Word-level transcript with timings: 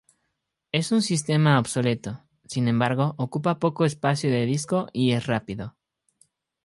Es 0.71 0.91
un 0.91 1.03
sistema 1.03 1.59
obsoleto, 1.59 2.23
sin 2.45 2.67
embargo 2.67 3.13
ocupa 3.19 3.59
poco 3.59 3.85
espacio 3.85 4.31
de 4.31 4.47
disco 4.47 4.87
y 4.93 5.11
es 5.11 5.27
rápido. 5.27 5.75